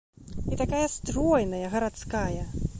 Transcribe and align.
І 0.53 0.57
такая 0.61 0.87
стройная, 0.95 1.71
гарадская. 1.77 2.43